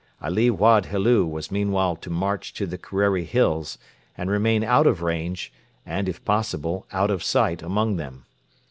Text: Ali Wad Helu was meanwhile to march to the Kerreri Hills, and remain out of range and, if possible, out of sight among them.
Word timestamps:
Ali 0.19 0.49
Wad 0.49 0.87
Helu 0.87 1.27
was 1.29 1.51
meanwhile 1.51 1.95
to 1.97 2.09
march 2.09 2.55
to 2.55 2.65
the 2.65 2.79
Kerreri 2.79 3.23
Hills, 3.23 3.77
and 4.17 4.31
remain 4.31 4.63
out 4.63 4.87
of 4.87 5.03
range 5.03 5.53
and, 5.85 6.09
if 6.09 6.25
possible, 6.25 6.87
out 6.91 7.11
of 7.11 7.21
sight 7.21 7.61
among 7.61 7.97
them. 7.97 8.25